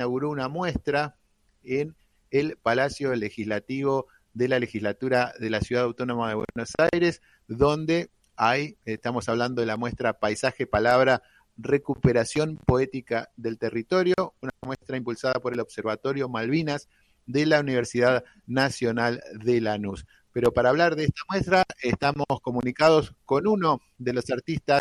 inauguró 0.00 0.30
una 0.30 0.48
muestra 0.48 1.18
en 1.62 1.94
el 2.30 2.56
Palacio 2.56 3.14
Legislativo 3.14 4.06
de 4.32 4.48
la 4.48 4.58
Legislatura 4.58 5.34
de 5.38 5.50
la 5.50 5.60
Ciudad 5.60 5.84
Autónoma 5.84 6.30
de 6.30 6.36
Buenos 6.36 6.72
Aires, 6.90 7.20
donde 7.48 8.10
hay, 8.34 8.78
estamos 8.86 9.28
hablando 9.28 9.60
de 9.60 9.66
la 9.66 9.76
muestra 9.76 10.14
Paisaje, 10.14 10.66
Palabra, 10.66 11.22
Recuperación 11.58 12.56
Poética 12.64 13.28
del 13.36 13.58
Territorio, 13.58 14.14
una 14.40 14.52
muestra 14.64 14.96
impulsada 14.96 15.34
por 15.34 15.52
el 15.52 15.60
Observatorio 15.60 16.30
Malvinas 16.30 16.88
de 17.26 17.44
la 17.44 17.60
Universidad 17.60 18.24
Nacional 18.46 19.22
de 19.34 19.60
Lanús. 19.60 20.06
Pero 20.32 20.54
para 20.54 20.70
hablar 20.70 20.96
de 20.96 21.04
esta 21.04 21.20
muestra 21.28 21.64
estamos 21.82 22.24
comunicados 22.40 23.14
con 23.26 23.46
uno 23.46 23.82
de 23.98 24.14
los 24.14 24.30
artistas 24.30 24.80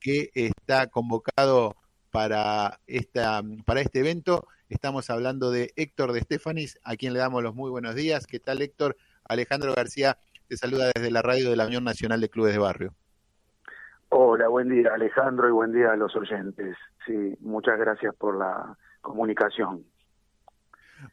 que 0.00 0.30
está 0.34 0.88
convocado 0.88 1.76
para, 2.18 2.80
esta, 2.88 3.42
para 3.64 3.80
este 3.80 4.00
evento. 4.00 4.48
Estamos 4.68 5.08
hablando 5.08 5.52
de 5.52 5.70
Héctor 5.76 6.10
de 6.10 6.18
Estefanis, 6.18 6.80
a 6.82 6.96
quien 6.96 7.12
le 7.12 7.20
damos 7.20 7.44
los 7.44 7.54
muy 7.54 7.70
buenos 7.70 7.94
días. 7.94 8.26
¿Qué 8.26 8.40
tal, 8.40 8.60
Héctor? 8.60 8.96
Alejandro 9.28 9.72
García 9.72 10.18
te 10.48 10.56
saluda 10.56 10.90
desde 10.92 11.12
la 11.12 11.22
radio 11.22 11.48
de 11.48 11.54
la 11.54 11.66
Unión 11.66 11.84
Nacional 11.84 12.20
de 12.20 12.28
Clubes 12.28 12.54
de 12.54 12.58
Barrio. 12.58 12.92
Hola, 14.08 14.48
buen 14.48 14.68
día, 14.68 14.94
Alejandro, 14.94 15.48
y 15.48 15.52
buen 15.52 15.72
día 15.72 15.92
a 15.92 15.96
los 15.96 16.16
oyentes. 16.16 16.76
Sí, 17.06 17.36
muchas 17.38 17.78
gracias 17.78 18.16
por 18.16 18.36
la 18.36 18.76
comunicación. 19.00 19.84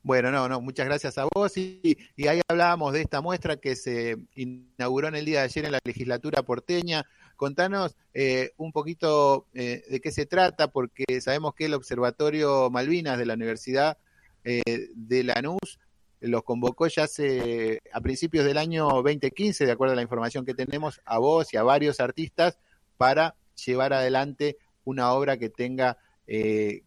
Bueno, 0.03 0.31
no, 0.31 0.47
no, 0.49 0.61
muchas 0.61 0.85
gracias 0.85 1.17
a 1.17 1.27
vos. 1.33 1.57
Y, 1.57 1.97
y, 2.15 2.27
ahí 2.27 2.41
hablábamos 2.47 2.93
de 2.93 3.01
esta 3.01 3.21
muestra 3.21 3.57
que 3.57 3.75
se 3.75 4.17
inauguró 4.35 5.07
en 5.07 5.15
el 5.15 5.25
día 5.25 5.39
de 5.39 5.45
ayer 5.45 5.65
en 5.65 5.71
la 5.71 5.79
legislatura 5.83 6.43
porteña. 6.43 7.05
Contanos 7.35 7.95
eh, 8.13 8.51
un 8.57 8.71
poquito 8.71 9.47
eh, 9.53 9.83
de 9.89 9.99
qué 9.99 10.11
se 10.11 10.25
trata, 10.25 10.69
porque 10.69 11.21
sabemos 11.21 11.53
que 11.53 11.65
el 11.65 11.73
Observatorio 11.73 12.69
Malvinas 12.69 13.17
de 13.17 13.25
la 13.25 13.33
Universidad 13.33 13.97
eh, 14.43 14.89
de 14.95 15.23
Lanús 15.23 15.79
los 16.21 16.43
convocó 16.43 16.87
ya 16.87 17.03
hace 17.03 17.81
a 17.91 18.01
principios 18.01 18.45
del 18.45 18.57
año 18.57 18.87
2015, 18.87 19.65
de 19.65 19.71
acuerdo 19.71 19.93
a 19.93 19.95
la 19.95 20.01
información 20.01 20.45
que 20.45 20.53
tenemos, 20.53 21.01
a 21.05 21.19
vos 21.19 21.53
y 21.53 21.57
a 21.57 21.63
varios 21.63 21.99
artistas 21.99 22.57
para 22.97 23.35
llevar 23.63 23.93
adelante 23.93 24.57
una 24.85 25.11
obra 25.11 25.37
que 25.37 25.49
tenga 25.49 25.97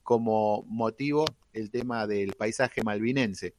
como 0.03 0.65
motivo 0.67 1.25
el 1.53 1.71
tema 1.71 2.07
del 2.07 2.35
paisaje 2.39 2.83
malvinense. 2.85 3.55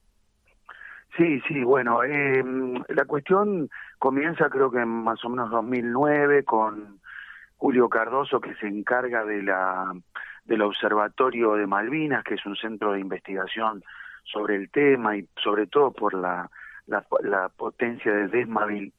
Sí, 1.18 1.42
sí, 1.48 1.64
bueno, 1.64 2.04
eh, 2.04 2.44
la 2.90 3.06
cuestión 3.06 3.70
comienza 3.98 4.50
creo 4.50 4.72
que 4.72 4.80
en 4.80 4.90
más 4.90 5.24
o 5.26 5.30
menos 5.30 5.50
2009 5.50 6.44
con 6.44 7.00
Julio 7.58 7.90
Cardoso 7.90 8.40
que 8.40 8.56
se 8.56 8.68
encarga 8.68 9.26
de 9.26 9.44
la 9.44 9.92
del 10.46 10.62
Observatorio 10.62 11.54
de 11.54 11.68
Malvinas, 11.68 12.24
que 12.24 12.36
es 12.36 12.46
un 12.46 12.56
centro 12.56 12.94
de 12.94 13.00
investigación 13.00 13.84
sobre 14.24 14.56
el 14.56 14.70
tema 14.72 15.16
y 15.18 15.28
sobre 15.44 15.68
todo 15.68 15.92
por 15.92 16.14
la, 16.14 16.50
la, 16.88 17.06
la 17.22 17.50
potencia 17.50 18.12
de 18.12 18.46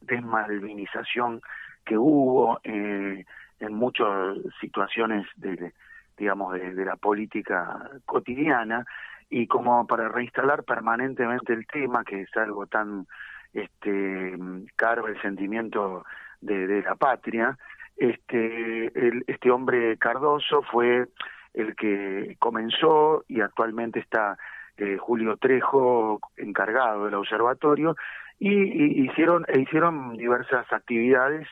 desmalvinización 0.01 1.41
que 1.85 1.97
hubo 1.99 2.61
eh, 2.63 3.25
en 3.59 3.75
muchas 3.75 4.37
situaciones 4.61 5.27
de, 5.37 5.73
digamos, 6.21 6.53
de, 6.53 6.85
la 6.85 6.97
política 6.97 7.91
cotidiana 8.05 8.85
y 9.31 9.47
como 9.47 9.87
para 9.87 10.09
reinstalar 10.09 10.65
permanentemente 10.65 11.55
el 11.55 11.67
tema, 11.67 12.05
que 12.05 12.23
es 12.23 12.37
algo 12.37 12.67
tan 12.67 13.07
este 13.55 14.39
caro 14.77 15.09
el 15.09 15.21
sentimiento 15.23 16.05
de, 16.43 16.67
de 16.67 16.83
la 16.83 16.95
patria, 16.95 17.57
este 17.97 18.93
este 19.27 19.51
hombre 19.51 19.97
Cardoso 19.97 20.63
fue 20.63 21.07
el 21.55 21.75
que 21.75 22.37
comenzó 22.39 23.25
y 23.27 23.41
actualmente 23.41 23.99
está 23.99 24.37
eh, 24.77 24.99
Julio 24.99 25.39
Trejo 25.39 26.21
encargado 26.37 27.07
del 27.07 27.15
observatorio 27.15 27.97
y, 28.39 28.51
y 28.51 29.07
hicieron 29.07 29.47
e 29.49 29.61
hicieron 29.61 30.17
diversas 30.19 30.71
actividades 30.71 31.49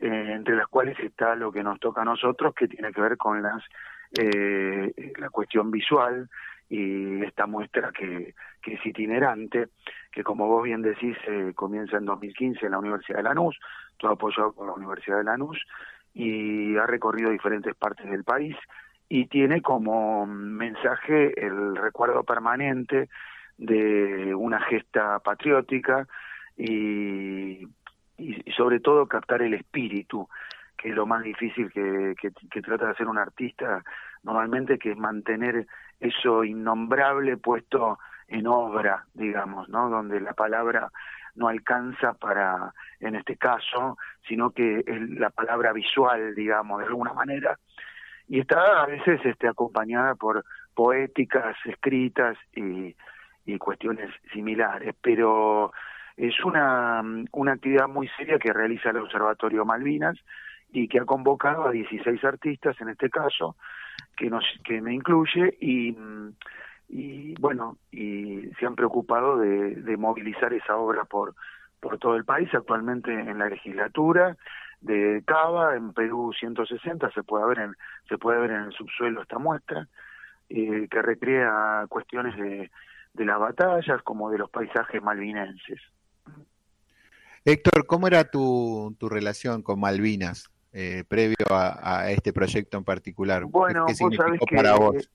eh, 0.00 0.32
entre 0.32 0.56
las 0.56 0.66
cuales 0.66 0.98
está 1.00 1.34
lo 1.34 1.52
que 1.52 1.62
nos 1.62 1.78
toca 1.78 2.00
a 2.00 2.06
nosotros 2.06 2.54
que 2.54 2.66
tiene 2.66 2.90
que 2.90 3.02
ver 3.02 3.18
con 3.18 3.42
las 3.42 3.62
eh, 4.18 4.92
la 5.18 5.30
cuestión 5.30 5.70
visual 5.70 6.28
y 6.68 7.22
esta 7.24 7.46
muestra 7.46 7.90
que, 7.92 8.34
que 8.62 8.74
es 8.74 8.86
itinerante, 8.86 9.68
que 10.12 10.22
como 10.22 10.46
vos 10.46 10.64
bien 10.64 10.82
decís, 10.82 11.16
eh, 11.26 11.52
comienza 11.54 11.96
en 11.96 12.06
2015 12.06 12.64
en 12.64 12.72
la 12.72 12.78
Universidad 12.78 13.18
de 13.18 13.24
Lanús, 13.24 13.58
todo 13.98 14.12
apoyado 14.12 14.52
por 14.52 14.66
la 14.66 14.74
Universidad 14.74 15.18
de 15.18 15.24
Lanús, 15.24 15.58
y 16.14 16.76
ha 16.76 16.86
recorrido 16.86 17.30
diferentes 17.30 17.74
partes 17.74 18.08
del 18.10 18.24
país 18.24 18.56
y 19.08 19.26
tiene 19.26 19.62
como 19.62 20.26
mensaje 20.26 21.44
el 21.44 21.76
recuerdo 21.76 22.22
permanente 22.24 23.08
de 23.58 24.34
una 24.34 24.60
gesta 24.62 25.18
patriótica 25.18 26.06
y, 26.56 27.66
y 28.16 28.52
sobre 28.56 28.80
todo 28.80 29.06
captar 29.06 29.42
el 29.42 29.54
espíritu 29.54 30.28
que 30.80 30.88
es 30.88 30.94
lo 30.94 31.04
más 31.04 31.22
difícil 31.22 31.70
que, 31.70 32.14
trata 32.62 32.86
de 32.86 32.92
hacer 32.92 33.06
un 33.06 33.18
artista 33.18 33.84
normalmente, 34.22 34.78
que 34.78 34.92
es 34.92 34.96
mantener 34.96 35.66
eso 35.98 36.42
innombrable 36.42 37.36
puesto 37.36 37.98
en 38.28 38.46
obra, 38.46 39.04
digamos, 39.12 39.68
¿no? 39.68 39.90
Donde 39.90 40.20
la 40.20 40.32
palabra 40.32 40.90
no 41.34 41.48
alcanza 41.48 42.14
para, 42.14 42.72
en 42.98 43.14
este 43.14 43.36
caso, 43.36 43.98
sino 44.26 44.52
que 44.52 44.82
es 44.86 45.10
la 45.10 45.28
palabra 45.28 45.74
visual, 45.74 46.34
digamos, 46.34 46.80
de 46.80 46.86
alguna 46.86 47.12
manera, 47.12 47.58
y 48.26 48.40
está 48.40 48.82
a 48.82 48.86
veces 48.86 49.20
este, 49.24 49.48
acompañada 49.48 50.14
por 50.14 50.44
poéticas 50.74 51.56
escritas 51.66 52.38
y, 52.54 52.96
y 53.44 53.58
cuestiones 53.58 54.10
similares, 54.32 54.94
pero 55.02 55.72
es 56.16 56.42
una, 56.42 57.02
una 57.32 57.52
actividad 57.52 57.86
muy 57.86 58.08
seria 58.16 58.38
que 58.38 58.52
realiza 58.52 58.90
el 58.90 58.98
Observatorio 58.98 59.66
Malvinas, 59.66 60.16
y 60.72 60.88
que 60.88 61.00
ha 61.00 61.04
convocado 61.04 61.66
a 61.66 61.72
16 61.72 62.24
artistas 62.24 62.80
en 62.80 62.90
este 62.90 63.10
caso 63.10 63.56
que 64.16 64.30
nos 64.30 64.44
me 64.68 64.94
incluye 64.94 65.56
y 65.60 65.96
bueno 67.40 67.76
y 67.90 68.50
se 68.58 68.66
han 68.66 68.74
preocupado 68.74 69.38
de, 69.38 69.76
de 69.76 69.96
movilizar 69.96 70.52
esa 70.52 70.76
obra 70.76 71.04
por 71.04 71.34
por 71.80 71.98
todo 71.98 72.16
el 72.16 72.24
país 72.24 72.48
actualmente 72.52 73.12
en 73.12 73.38
la 73.38 73.48
legislatura 73.48 74.36
de 74.80 75.22
Cava 75.26 75.76
en 75.76 75.92
Perú 75.92 76.32
160 76.38 77.10
se 77.12 77.22
puede 77.22 77.46
ver 77.46 77.58
en 77.60 77.76
se 78.08 78.18
puede 78.18 78.40
ver 78.40 78.50
en 78.50 78.62
el 78.62 78.72
subsuelo 78.72 79.22
esta 79.22 79.38
muestra 79.38 79.86
eh, 80.48 80.88
que 80.90 81.02
recrea 81.02 81.86
cuestiones 81.88 82.36
de 82.36 82.70
de 83.14 83.24
las 83.24 83.38
batallas 83.38 84.02
como 84.02 84.30
de 84.30 84.38
los 84.38 84.50
paisajes 84.50 85.02
malvinenses 85.02 85.80
Héctor, 87.46 87.86
¿cómo 87.86 88.06
era 88.06 88.24
tu, 88.24 88.94
tu 88.98 89.08
relación 89.08 89.62
con 89.62 89.80
Malvinas? 89.80 90.50
Eh, 90.72 91.04
previo 91.08 91.46
a, 91.50 92.00
a, 92.00 92.10
este 92.10 92.32
proyecto 92.32 92.78
en 92.78 92.84
particular? 92.84 93.44
Bueno, 93.44 93.86
¿Qué 93.86 93.94
que, 94.46 94.56
para 94.56 94.74
vos? 94.74 95.10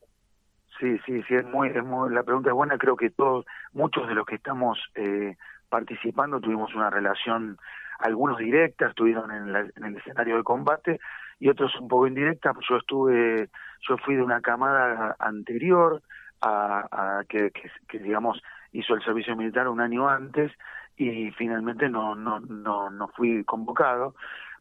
Sí, 0.80 0.98
sí, 1.06 1.24
sí, 1.24 1.36
es 1.36 1.46
muy, 1.46 1.70
es 1.70 1.84
muy, 1.84 2.14
la 2.14 2.24
pregunta 2.24 2.50
es 2.50 2.56
buena. 2.56 2.78
Creo 2.78 2.98
que 2.98 3.10
todos, 3.10 3.46
muchos 3.72 4.08
de 4.08 4.16
los 4.16 4.26
que 4.26 4.36
estamos 4.36 4.78
eh, 4.96 5.38
participando 5.70 6.42
tuvimos 6.42 6.76
una 6.76 6.90
relación, 6.90 7.58
algunos 8.00 8.38
directas, 8.38 8.90
estuvieron 8.90 9.32
en, 9.32 9.54
la, 9.54 9.62
en 9.62 9.86
el 9.86 9.96
escenario 9.98 10.38
de 10.38 10.44
combate 10.44 11.00
y 11.40 11.50
otros 11.50 11.74
un 11.80 11.88
poco 11.88 12.08
indirectas. 12.08 12.56
Yo 12.70 12.78
estuve, 12.78 13.50
yo 13.88 13.98
fui 14.00 14.16
de 14.16 14.24
una 14.24 14.42
camada 14.42 15.16
anterior 15.20 16.02
a, 16.42 17.20
a 17.20 17.24
que, 17.24 17.52
que, 17.52 17.72
que, 17.88 18.00
digamos, 18.00 18.42
hizo 18.74 18.94
el 18.94 19.04
servicio 19.04 19.36
militar 19.38 19.70
un 19.70 19.80
año 19.80 20.10
antes 20.10 20.52
y 20.98 21.32
finalmente 21.32 21.90
no, 21.90 22.16
no, 22.16 22.40
no, 22.42 22.90
no 22.90 23.08
fui 23.10 23.44
convocado 23.46 24.16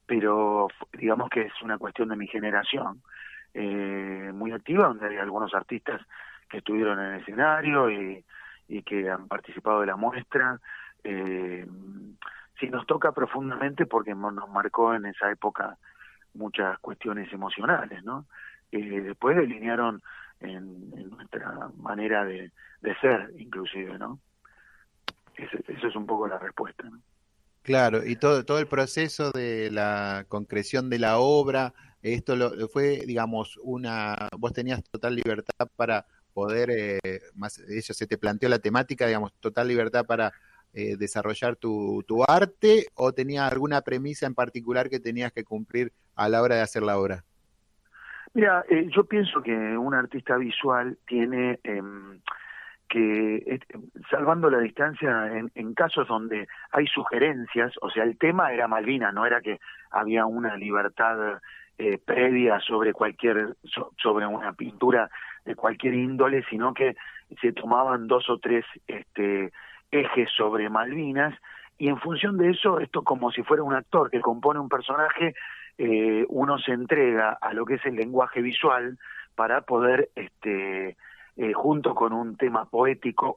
pero 0.06 0.68
digamos 0.92 1.30
que 1.30 1.42
es 1.42 1.62
una 1.62 1.78
cuestión 1.78 2.08
de 2.08 2.16
mi 2.16 2.26
generación 2.26 3.02
eh, 3.54 4.32
muy 4.34 4.52
activa, 4.52 4.88
donde 4.88 5.08
hay 5.08 5.16
algunos 5.16 5.54
artistas 5.54 6.00
que 6.48 6.58
estuvieron 6.58 6.98
en 7.00 7.14
el 7.14 7.20
escenario 7.20 7.90
y, 7.90 8.24
que 8.84 9.08
han 9.08 9.28
participado 9.28 9.80
de 9.80 9.86
la 9.86 9.96
muestra. 9.96 10.58
Eh, 11.04 11.66
sí 12.58 12.68
nos 12.68 12.86
toca 12.86 13.12
profundamente 13.12 13.86
porque 13.86 14.14
nos 14.14 14.48
marcó 14.50 14.94
en 14.94 15.06
esa 15.06 15.30
época 15.30 15.78
muchas 16.34 16.78
cuestiones 16.80 17.32
emocionales, 17.32 18.02
¿no? 18.04 18.26
Eh, 18.72 19.00
después 19.00 19.36
delinearon 19.36 20.02
en, 20.40 20.90
nuestra 21.10 21.70
manera 21.76 22.24
de, 22.24 22.50
de, 22.80 22.94
ser, 22.96 23.32
inclusive, 23.38 23.98
¿no? 23.98 24.18
Eso 25.36 25.88
es 25.88 25.96
un 25.96 26.06
poco 26.06 26.26
la 26.26 26.38
respuesta, 26.38 26.84
¿no? 26.88 26.98
Claro, 27.64 28.04
y 28.04 28.16
todo, 28.16 28.44
todo 28.44 28.58
el 28.58 28.66
proceso 28.66 29.30
de 29.30 29.70
la 29.70 30.26
concreción 30.28 30.90
de 30.90 30.98
la 30.98 31.16
obra, 31.16 31.72
esto 32.02 32.36
lo, 32.36 32.68
fue, 32.68 33.04
digamos, 33.06 33.58
una, 33.62 34.28
vos 34.38 34.52
tenías 34.52 34.84
total 34.84 35.16
libertad 35.16 35.66
para 35.74 36.04
poder, 36.34 36.68
eh, 36.70 37.20
más 37.34 37.58
eso 37.60 37.94
se 37.94 38.06
te 38.06 38.18
planteó 38.18 38.50
la 38.50 38.58
temática, 38.58 39.06
digamos, 39.06 39.32
total 39.40 39.68
libertad 39.68 40.04
para 40.04 40.34
eh, 40.74 40.96
desarrollar 40.98 41.56
tu, 41.56 42.04
tu 42.06 42.22
arte 42.28 42.88
o 42.96 43.12
tenía 43.14 43.46
alguna 43.46 43.80
premisa 43.80 44.26
en 44.26 44.34
particular 44.34 44.90
que 44.90 45.00
tenías 45.00 45.32
que 45.32 45.44
cumplir 45.44 45.90
a 46.16 46.28
la 46.28 46.42
hora 46.42 46.56
de 46.56 46.60
hacer 46.60 46.82
la 46.82 46.98
obra? 46.98 47.24
Mira, 48.34 48.62
eh, 48.68 48.88
yo 48.94 49.04
pienso 49.04 49.40
que 49.40 49.52
un 49.52 49.94
artista 49.94 50.36
visual 50.36 50.98
tiene 51.06 51.60
em, 51.62 52.20
que, 52.88 53.36
eh, 53.36 53.60
salvando 54.10 54.50
la 54.50 54.58
distancia, 54.58 55.28
en, 55.54 55.74
casos 55.74 56.06
donde 56.08 56.46
hay 56.70 56.86
sugerencias, 56.86 57.72
o 57.80 57.90
sea, 57.90 58.04
el 58.04 58.16
tema 58.18 58.52
era 58.52 58.68
Malvina, 58.68 59.12
no 59.12 59.26
era 59.26 59.40
que 59.40 59.58
había 59.90 60.26
una 60.26 60.56
libertad 60.56 61.40
eh, 61.78 61.98
previa 61.98 62.60
sobre 62.60 62.92
cualquier, 62.92 63.56
sobre 64.00 64.26
una 64.26 64.52
pintura 64.52 65.10
de 65.44 65.56
cualquier 65.56 65.94
índole, 65.94 66.44
sino 66.48 66.72
que 66.72 66.94
se 67.40 67.52
tomaban 67.52 68.06
dos 68.06 68.30
o 68.30 68.38
tres 68.38 68.64
este, 68.86 69.52
ejes 69.90 70.30
sobre 70.30 70.68
Malvinas 70.70 71.34
y 71.78 71.88
en 71.88 71.98
función 71.98 72.38
de 72.38 72.50
eso, 72.50 72.78
esto 72.78 73.02
como 73.02 73.32
si 73.32 73.42
fuera 73.42 73.62
un 73.62 73.74
actor 73.74 74.10
que 74.10 74.20
compone 74.20 74.60
un 74.60 74.68
personaje, 74.68 75.34
eh, 75.78 76.24
uno 76.28 76.58
se 76.58 76.72
entrega 76.72 77.36
a 77.40 77.52
lo 77.52 77.64
que 77.64 77.74
es 77.74 77.86
el 77.86 77.96
lenguaje 77.96 78.40
visual 78.40 78.96
para 79.34 79.62
poder, 79.62 80.10
este, 80.14 80.96
eh, 81.36 81.52
junto 81.52 81.94
con 81.94 82.12
un 82.12 82.36
tema 82.36 82.64
poético, 82.66 83.34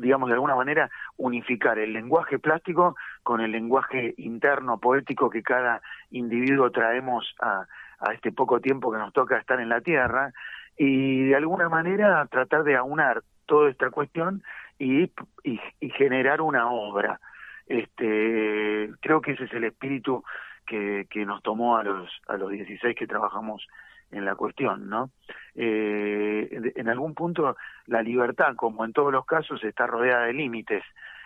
digamos 0.00 0.28
de 0.28 0.34
alguna 0.34 0.54
manera, 0.54 0.90
unificar 1.16 1.78
el 1.78 1.92
lenguaje 1.92 2.38
plástico 2.38 2.96
con 3.22 3.40
el 3.40 3.50
lenguaje 3.52 4.14
interno 4.18 4.78
poético 4.78 5.30
que 5.30 5.42
cada 5.42 5.82
individuo 6.10 6.70
traemos 6.70 7.34
a, 7.40 7.66
a 7.98 8.12
este 8.12 8.32
poco 8.32 8.60
tiempo 8.60 8.92
que 8.92 8.98
nos 8.98 9.12
toca 9.12 9.36
estar 9.36 9.60
en 9.60 9.68
la 9.68 9.80
Tierra 9.80 10.32
y 10.76 11.24
de 11.24 11.36
alguna 11.36 11.68
manera 11.68 12.24
tratar 12.26 12.62
de 12.64 12.76
aunar 12.76 13.22
toda 13.46 13.68
esta 13.68 13.90
cuestión 13.90 14.42
y, 14.78 15.10
y 15.42 15.90
generar 15.90 16.40
una 16.40 16.70
obra. 16.70 17.20
Este, 17.66 18.90
creo 19.00 19.20
que 19.20 19.32
ese 19.32 19.44
es 19.44 19.52
el 19.52 19.64
espíritu 19.64 20.24
que, 20.66 21.06
que 21.10 21.26
nos 21.26 21.42
tomó 21.42 21.76
a 21.76 21.84
los, 21.84 22.10
a 22.26 22.36
los 22.36 22.50
16 22.50 22.96
que 22.96 23.06
trabajamos 23.06 23.66
en 24.10 24.24
la 24.24 24.34
cuestión, 24.34 24.88
¿no? 24.88 25.10
Eh, 25.54 26.72
en 26.74 26.88
algún 26.88 27.14
punto 27.14 27.56
la 27.86 28.02
libertad, 28.02 28.54
como 28.56 28.84
en 28.84 28.92
todos 28.92 29.12
los 29.12 29.24
casos, 29.26 29.62
está 29.64 29.86
rodeada 29.86 30.26
de 30.26 30.32
límites. 30.32 30.82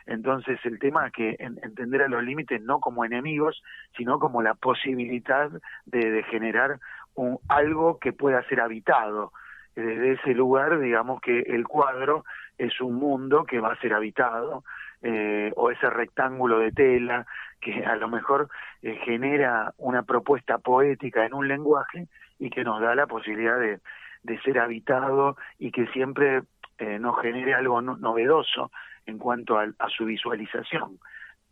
Entonces 0.07 0.59
el 0.65 0.79
tema 0.79 1.07
es 1.07 1.13
que 1.13 1.37
entender 1.39 2.03
a 2.03 2.09
los 2.09 2.23
límites 2.23 2.61
no 2.61 2.81
como 2.81 3.05
enemigos, 3.05 3.63
sino 3.97 4.19
como 4.19 4.43
la 4.43 4.55
posibilidad 4.55 5.51
de, 5.87 6.23
generar 6.25 6.79
un, 7.15 7.39
algo 7.49 7.99
que 7.99 8.13
pueda 8.13 8.47
ser 8.49 8.61
habitado. 8.61 9.33
Desde 9.75 10.13
ese 10.13 10.35
lugar, 10.35 10.79
digamos 10.79 11.21
que 11.21 11.41
el 11.41 11.67
cuadro 11.67 12.25
es 12.59 12.81
un 12.81 12.95
mundo 12.95 13.45
que 13.45 13.61
va 13.61 13.73
a 13.73 13.81
ser 13.81 13.95
habitado 13.95 14.63
eh, 15.03 15.53
o 15.57 15.71
ese 15.71 15.91
rectángulo 15.91 16.59
de 16.61 16.71
tela 16.71 17.27
que 17.61 17.85
a 17.85 17.97
lo 17.97 18.09
mejor 18.09 18.49
eh, 18.83 18.99
genera 19.05 19.73
una 19.79 20.03
propuesta 20.03 20.59
poética 20.59 21.25
en 21.25 21.35
un 21.35 21.49
lenguaje 21.49 22.07
y 22.39 22.51
que 22.51 22.65
nos 22.65 22.81
da 22.81 22.95
la 22.95 23.07
posibilidad 23.07 23.59
de, 23.59 23.81
de 24.25 24.41
ser 24.41 24.59
habitado 24.59 25.37
y 25.59 25.71
que 25.71 25.87
siempre 25.89 26.43
eh, 26.79 26.99
nos 26.99 27.21
genere 27.21 27.55
algo 27.55 27.81
novedoso 27.81 28.73
en 29.07 29.19
cuanto 29.19 29.59
a, 29.59 29.69
su 29.91 30.07
visualización, 30.07 30.99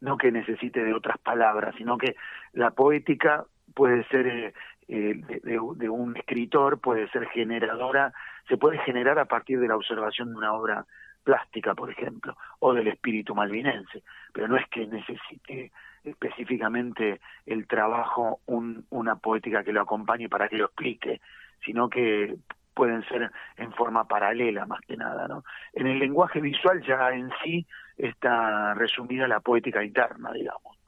no 0.01 0.17
que 0.17 0.33
necesite 0.33 0.83
de 0.83 0.95
otras 0.95 1.19
palabras, 1.19 1.75
sino 1.77 1.99
que 1.99 2.17
la 2.55 2.71
poética 2.71 3.45
puede 3.75 4.05
ser 4.09 4.53
de, 4.89 5.41
de, 5.45 5.89
un 5.89 6.17
escritor, 6.17 6.81
puede 6.81 7.09
ser 7.11 7.29
generadora, 7.29 8.13
se 8.49 8.57
puede 8.57 8.79
generar 8.79 9.19
a 9.19 9.27
partir 9.27 9.61
de 9.61 9.69
la 9.69 9.77
observación 9.77 10.31
de 10.31 10.39
una 10.39 10.55
obra 10.55 10.87
plástica, 11.23 11.75
por 11.75 11.91
ejemplo, 11.91 12.37
o 12.59 12.75
del 12.75 12.89
espíritu 12.89 13.35
malvinense, 13.35 14.03
pero 14.33 14.49
no 14.49 14.57
es 14.57 14.67
que 14.69 14.87
necesite 14.87 15.71
específicamente 16.05 17.21
el 17.47 17.67
trabajo 17.67 18.41
un, 18.47 18.87
una 18.91 19.17
poética 19.17 19.65
que 19.65 19.73
lo 19.73 19.83
acompañe 19.83 20.29
para 20.29 20.49
que 20.49 20.57
lo 20.57 20.67
explique, 20.67 21.21
sino 21.65 21.89
que 21.89 22.37
pueden 22.75 23.05
ser 23.05 23.31
en 23.57 23.73
forma 23.73 24.09
paralela 24.09 24.67
más 24.67 24.81
que 24.81 24.97
nada, 24.97 25.29
¿no? 25.29 25.45
En 25.73 25.87
el 25.87 25.99
lenguaje 25.99 26.41
visual 26.41 26.83
ya 26.83 27.11
en 27.11 27.31
sí 27.43 27.67
está 27.97 28.75
resumida 28.75 29.29
la 29.29 29.41
poética 29.41 29.85
interna, 29.85 30.33
digamos. 30.33 30.79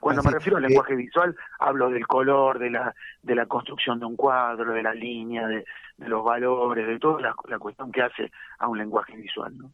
Cuando 0.00 0.22
me 0.22 0.30
refiero 0.30 0.58
al 0.58 0.62
lenguaje 0.62 0.94
visual, 0.94 1.36
hablo 1.58 1.90
del 1.90 2.06
color, 2.06 2.58
de 2.58 2.70
la, 2.70 2.94
de 3.22 3.34
la 3.34 3.46
construcción 3.46 3.98
de 3.98 4.06
un 4.06 4.16
cuadro, 4.16 4.72
de 4.72 4.82
la 4.82 4.94
línea, 4.94 5.46
de, 5.48 5.64
los 5.98 6.24
valores, 6.24 6.86
de 6.86 6.98
toda 7.00 7.20
la, 7.20 7.58
cuestión 7.58 7.90
que 7.90 8.02
hace 8.02 8.30
a 8.58 8.68
un 8.68 8.78
lenguaje 8.78 9.16
visual. 9.16 9.58
¿no? 9.58 9.72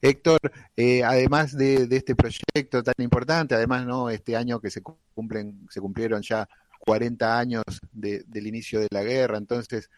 Héctor, 0.00 0.40
eh, 0.76 1.04
además 1.04 1.56
de, 1.56 1.88
este 1.90 2.14
proyecto 2.14 2.82
tan 2.82 2.94
importante, 2.98 3.54
además 3.54 3.86
no 3.86 4.10
este 4.10 4.36
año 4.36 4.60
que 4.60 4.70
se 4.70 4.82
cumplen, 4.82 5.66
se 5.70 5.80
cumplieron 5.80 6.22
ya 6.22 6.48
40 6.80 7.38
años 7.38 7.64
del 7.92 8.46
inicio 8.46 8.80
de 8.80 8.88
la 8.90 9.02
guerra, 9.02 9.36
entonces 9.36 9.90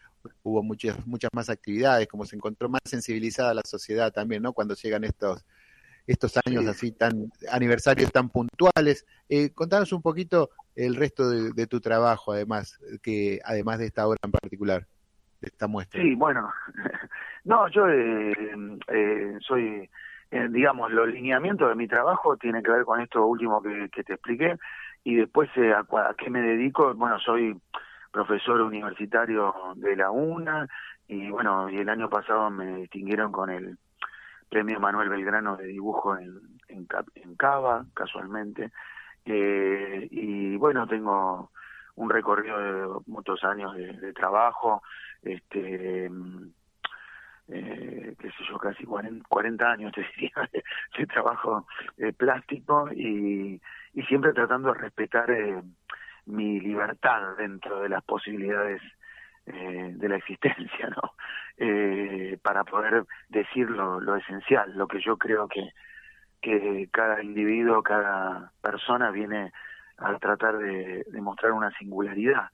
hubo 0.43 0.61
muchas 0.61 1.05
muchas 1.07 1.31
más 1.33 1.49
actividades, 1.49 2.07
como 2.07 2.25
se 2.25 2.35
encontró 2.35 2.69
más 2.69 2.81
sensibilizada 2.85 3.53
la 3.53 3.63
sociedad 3.65 4.11
también, 4.11 4.43
¿no? 4.43 4.53
Cuando 4.53 4.75
llegan 4.75 5.03
estos 5.03 5.43
estos 6.07 6.33
años 6.45 6.65
así 6.67 6.91
tan 6.91 7.31
aniversarios 7.49 8.11
tan 8.11 8.29
puntuales. 8.29 9.05
Eh, 9.29 9.51
contanos 9.51 9.93
un 9.93 10.01
poquito 10.01 10.49
el 10.75 10.95
resto 10.95 11.29
de, 11.29 11.67
tu 11.67 11.79
trabajo, 11.79 12.31
además 12.31 12.79
que 13.01 13.39
además 13.43 13.79
de 13.79 13.85
esta 13.87 14.07
obra 14.07 14.17
en 14.23 14.31
particular, 14.31 14.87
esta 15.41 15.67
muestra. 15.67 16.01
Sí, 16.01 16.15
bueno, 16.15 16.51
no, 17.45 17.67
yo 17.69 17.87
eh, 17.89 18.33
eh, 18.87 19.37
soy, 19.41 19.89
eh, 20.31 20.47
digamos, 20.49 20.91
los 20.91 21.07
lineamientos 21.07 21.69
de 21.69 21.75
mi 21.75 21.87
trabajo 21.87 22.37
tienen 22.37 22.63
que 22.63 22.71
ver 22.71 22.83
con 22.83 23.01
esto 23.01 23.25
último 23.25 23.61
que, 23.61 24.03
te 24.03 24.13
expliqué 24.13 24.57
y 25.03 25.15
después 25.15 25.49
a, 25.57 25.79
a 25.79 26.13
qué 26.15 26.29
me 26.29 26.41
dedico, 26.41 26.93
bueno, 26.93 27.19
soy 27.19 27.59
profesor 28.11 28.61
universitario 28.61 29.53
de 29.75 29.95
la 29.95 30.11
UNA 30.11 30.67
y 31.07 31.29
bueno, 31.29 31.69
y 31.69 31.77
el 31.77 31.89
año 31.89 32.09
pasado 32.09 32.49
me 32.49 32.77
distinguieron 32.77 33.31
con 33.31 33.49
el 33.49 33.77
premio 34.49 34.79
Manuel 34.79 35.09
Belgrano 35.09 35.57
de 35.57 35.67
dibujo 35.67 36.17
en, 36.17 36.39
en, 36.67 37.35
Cava, 37.35 37.85
casualmente. 37.93 38.71
Eh, 39.25 40.07
y 40.11 40.57
bueno, 40.57 40.87
tengo 40.87 41.51
un 41.95 42.09
recorrido 42.09 42.59
de 42.59 43.01
muchos 43.07 43.43
años 43.43 43.75
de, 43.75 44.13
trabajo, 44.13 44.81
este, 45.21 46.05
eh, 47.47 48.15
qué 48.19 48.27
sé 48.29 48.43
yo, 48.49 48.57
casi 48.57 48.85
40, 48.85 49.71
años 49.71 49.91
te 49.95 50.01
diría, 50.15 50.49
de, 50.97 51.05
trabajo 51.07 51.67
eh, 51.97 52.13
plástico 52.13 52.89
y, 52.91 53.61
siempre 54.07 54.33
tratando 54.33 54.73
de 54.73 54.79
respetar 54.79 55.29
eh, 55.31 55.61
mi 56.25 56.59
libertad 56.59 57.35
dentro 57.37 57.81
de 57.81 57.89
las 57.89 58.03
posibilidades 58.03 58.81
eh, 59.45 59.91
de 59.95 60.09
la 60.09 60.17
existencia, 60.17 60.89
¿no? 60.95 61.13
Eh, 61.57 62.37
para 62.43 62.63
poder 62.63 63.05
decir 63.29 63.69
lo, 63.69 64.15
esencial, 64.15 64.71
lo 64.75 64.87
que 64.87 65.01
yo 65.01 65.17
creo 65.17 65.47
que, 65.47 65.73
que 66.41 66.89
cada 66.91 67.23
individuo, 67.23 67.81
cada 67.81 68.51
persona 68.61 69.09
viene 69.11 69.51
a 70.03 70.17
tratar 70.19 70.57
de, 70.57 71.05
mostrar 71.21 71.51
una 71.51 71.71
singularidad, 71.77 72.49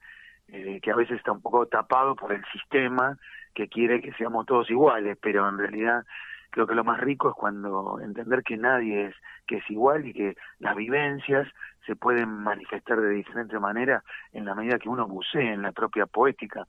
eh, 0.48 0.80
que 0.82 0.90
a 0.90 0.96
veces 0.96 1.18
está 1.18 1.32
un 1.32 1.42
poco 1.42 1.66
tapado 1.66 2.14
por 2.14 2.32
el 2.32 2.44
sistema 2.52 3.18
que 3.54 3.68
quiere 3.68 4.00
que 4.00 4.12
seamos 4.14 4.46
todos 4.46 4.70
iguales, 4.70 5.18
pero 5.20 5.48
en 5.48 5.58
realidad 5.58 6.04
creo 6.50 6.66
que 6.66 6.74
lo 6.74 6.84
más 6.84 7.00
rico 7.00 7.28
es 7.28 7.34
cuando 7.34 8.00
entender 8.00 8.42
que 8.42 8.56
nadie 8.56 9.06
es 9.06 9.14
que 9.46 9.56
es 9.56 9.70
igual 9.70 10.06
y 10.06 10.14
que 10.14 10.36
las 10.58 10.76
vivencias 10.76 11.46
se 11.86 11.96
pueden 11.96 12.28
manifestar 12.28 13.00
de 13.00 13.10
diferente 13.10 13.58
manera 13.58 14.02
en 14.32 14.44
la 14.44 14.54
medida 14.54 14.78
que 14.78 14.88
uno 14.88 15.06
bucee 15.06 15.52
en 15.52 15.62
la 15.62 15.72
propia 15.72 16.06
poética 16.06 16.66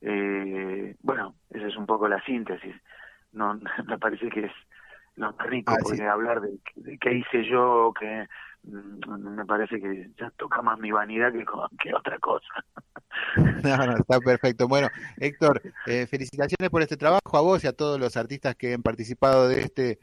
eh, 0.00 0.94
bueno, 1.02 1.34
esa 1.50 1.66
es 1.66 1.76
un 1.76 1.86
poco 1.86 2.08
la 2.08 2.22
síntesis. 2.24 2.74
No, 3.32 3.54
me 3.86 3.98
parece 3.98 4.28
que 4.28 4.46
es 4.46 4.52
lo 5.16 5.32
más 5.32 5.46
rico, 5.48 5.72
ah, 5.74 5.80
porque 5.82 6.06
hablar 6.06 6.40
de, 6.40 6.98
qué 6.98 7.12
hice 7.12 7.44
yo, 7.44 7.92
que 7.98 8.26
me 8.64 9.46
parece 9.46 9.80
que 9.80 10.10
ya 10.18 10.30
toca 10.36 10.62
más 10.62 10.78
mi 10.78 10.90
vanidad 10.90 11.32
que, 11.32 11.44
que 11.82 11.94
otra 11.94 12.18
cosa. 12.18 12.46
No, 13.64 13.76
no, 13.78 13.96
está 13.96 14.20
perfecto. 14.20 14.68
Bueno, 14.68 14.88
Héctor, 15.16 15.60
eh, 15.86 16.06
felicitaciones 16.06 16.70
por 16.70 16.82
este 16.82 16.96
trabajo 16.96 17.36
a 17.36 17.40
vos 17.40 17.64
y 17.64 17.66
a 17.66 17.72
todos 17.72 17.98
los 17.98 18.16
artistas 18.16 18.54
que 18.54 18.74
han 18.74 18.82
participado 18.82 19.48
de 19.48 19.60
este 19.62 19.98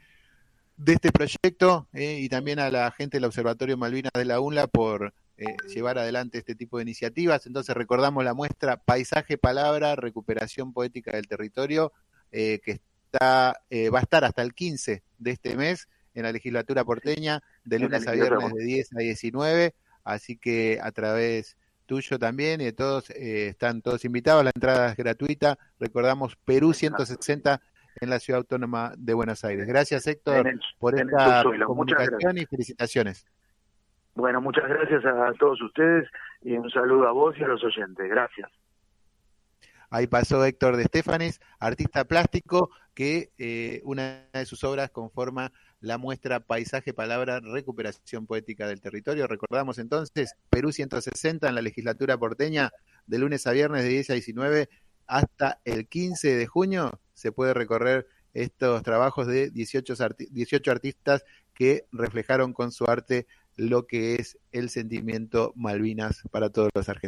de 0.76 0.92
este 0.92 1.10
proyecto 1.10 1.88
eh, 1.92 2.18
y 2.20 2.28
también 2.28 2.58
a 2.58 2.70
la 2.70 2.90
gente 2.90 3.16
del 3.16 3.24
Observatorio 3.24 3.76
Malvinas 3.76 4.12
de 4.14 4.24
la 4.24 4.40
UNLA 4.40 4.66
por 4.66 5.14
eh, 5.38 5.56
llevar 5.74 5.98
adelante 5.98 6.38
este 6.38 6.54
tipo 6.54 6.76
de 6.76 6.82
iniciativas. 6.82 7.46
Entonces 7.46 7.74
recordamos 7.74 8.24
la 8.24 8.34
muestra 8.34 8.76
Paisaje, 8.76 9.38
Palabra, 9.38 9.96
Recuperación 9.96 10.72
Poética 10.72 11.12
del 11.12 11.28
Territorio, 11.28 11.92
eh, 12.30 12.60
que 12.62 12.72
está, 12.72 13.54
va 13.92 13.98
a 13.98 14.02
estar 14.02 14.24
hasta 14.24 14.42
el 14.42 14.52
15 14.52 15.02
de 15.18 15.30
este 15.30 15.56
mes 15.56 15.88
en 16.16 16.24
la 16.24 16.32
legislatura 16.32 16.84
porteña, 16.84 17.42
de 17.64 17.78
lunes 17.78 18.08
a 18.08 18.12
viernes 18.12 18.52
de 18.52 18.64
10 18.64 18.92
a 18.94 18.98
19. 18.98 19.74
Así 20.02 20.36
que 20.36 20.80
a 20.82 20.90
través 20.90 21.56
tuyo 21.84 22.18
también 22.18 22.60
y 22.60 22.64
de 22.64 22.72
todos, 22.72 23.10
están 23.10 23.82
todos 23.82 24.04
invitados. 24.04 24.44
La 24.44 24.50
entrada 24.54 24.90
es 24.90 24.96
gratuita. 24.96 25.58
Recordamos 25.78 26.36
Perú 26.36 26.72
160 26.72 27.60
en 28.00 28.10
la 28.10 28.18
Ciudad 28.18 28.38
Autónoma 28.38 28.92
de 28.96 29.14
Buenos 29.14 29.44
Aires. 29.44 29.66
Gracias, 29.66 30.06
Héctor, 30.06 30.58
por 30.78 30.98
esta 30.98 31.44
comunicación 31.64 32.38
y 32.38 32.46
felicitaciones. 32.46 33.26
Bueno, 34.14 34.40
muchas 34.40 34.66
gracias 34.66 35.04
a 35.04 35.32
todos 35.38 35.60
ustedes 35.60 36.08
y 36.42 36.56
un 36.56 36.70
saludo 36.70 37.06
a 37.06 37.12
vos 37.12 37.36
y 37.38 37.44
a 37.44 37.48
los 37.48 37.62
oyentes. 37.62 38.08
Gracias. 38.08 38.50
Ahí 39.90 40.06
pasó 40.06 40.44
Héctor 40.44 40.76
de 40.76 40.84
Estefanes, 40.84 41.40
artista 41.60 42.04
plástico, 42.04 42.70
que 42.94 43.30
eh, 43.38 43.82
una 43.84 44.24
de 44.32 44.46
sus 44.46 44.64
obras 44.64 44.90
conforma 44.90 45.52
la 45.86 45.98
muestra 45.98 46.40
Paisaje, 46.40 46.92
Palabra, 46.92 47.40
Recuperación 47.40 48.26
Poética 48.26 48.66
del 48.66 48.80
Territorio. 48.80 49.26
Recordamos 49.26 49.78
entonces, 49.78 50.34
Perú 50.50 50.72
160 50.72 51.48
en 51.48 51.54
la 51.54 51.62
legislatura 51.62 52.18
porteña, 52.18 52.72
de 53.06 53.18
lunes 53.18 53.46
a 53.46 53.52
viernes 53.52 53.84
de 53.84 53.90
10 53.90 54.10
a 54.10 54.12
19 54.14 54.68
hasta 55.06 55.60
el 55.64 55.86
15 55.86 56.34
de 56.34 56.46
junio 56.46 57.00
se 57.14 57.30
puede 57.30 57.54
recorrer 57.54 58.08
estos 58.34 58.82
trabajos 58.82 59.26
de 59.28 59.50
18, 59.50 59.94
18 60.30 60.70
artistas 60.70 61.24
que 61.54 61.86
reflejaron 61.92 62.52
con 62.52 62.72
su 62.72 62.84
arte 62.84 63.26
lo 63.54 63.86
que 63.86 64.16
es 64.16 64.38
el 64.52 64.68
sentimiento 64.68 65.52
Malvinas 65.56 66.22
para 66.30 66.50
todos 66.50 66.70
los 66.74 66.88
argentinos. 66.88 67.04